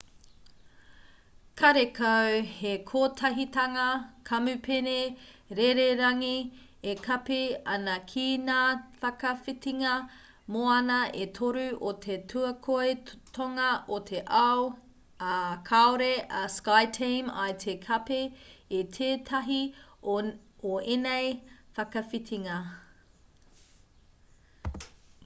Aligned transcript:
karekau 1.59 2.29
he 2.59 2.69
kotahitanga 2.91 3.83
kamupene 4.29 4.93
rererangi 5.59 6.37
e 6.93 6.93
kapi 7.07 7.37
ana 7.73 7.97
ki 8.13 8.23
ngā 8.47 8.61
whakawhitinga 9.03 9.91
moana 10.55 10.97
e 11.25 11.27
toru 11.39 11.65
o 11.91 11.93
te 12.07 12.15
tuakoi 12.33 12.95
tonga 13.39 13.69
o 13.97 13.99
te 14.11 14.21
ao 14.39 14.63
ā 15.33 15.35
kaore 15.69 16.11
a 16.39 16.43
skyteam 16.55 17.29
i 17.45 17.55
te 17.65 17.75
kapi 17.87 18.21
i 18.79 18.81
tētahi 18.97 19.59
o 20.17 20.81
ēnei 20.97 21.31
whakawhitinga 21.77 22.57